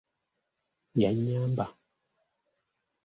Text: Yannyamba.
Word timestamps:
Yannyamba. 1.01 1.65